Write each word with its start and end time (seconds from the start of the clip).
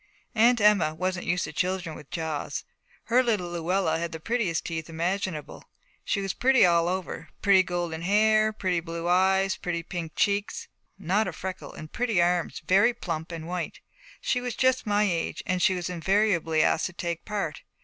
Aunt 0.33 0.59
Emma 0.59 0.95
wasn't 0.95 1.27
used 1.27 1.43
to 1.43 1.53
children 1.53 1.95
with 1.95 2.09
jaws. 2.09 2.63
Her 3.03 3.21
little 3.21 3.51
Luella 3.51 3.99
had 3.99 4.11
the 4.11 4.19
prettiest 4.19 4.65
teeth 4.65 4.89
imaginable: 4.89 5.63
she 6.03 6.21
was 6.21 6.33
pretty 6.33 6.65
all 6.65 6.87
over, 6.87 7.29
pretty 7.43 7.61
golden 7.61 8.01
hair, 8.01 8.51
pretty 8.51 8.79
blue 8.79 9.07
eyes, 9.07 9.57
pretty 9.57 9.83
pink 9.83 10.13
cheeks, 10.15 10.67
not 10.97 11.27
a 11.27 11.31
freckle, 11.31 11.73
and 11.73 11.93
pretty 11.93 12.19
arms 12.19 12.63
very 12.65 12.95
plump 12.95 13.31
and 13.31 13.47
white. 13.47 13.79
She 14.19 14.41
was 14.41 14.55
just 14.55 14.87
my 14.87 15.03
age, 15.03 15.43
and 15.45 15.61
she 15.61 15.75
was 15.75 15.87
invariably 15.87 16.63
asked 16.63 16.87
to 16.87 16.93
take 16.93 17.23
part. 17.23 17.61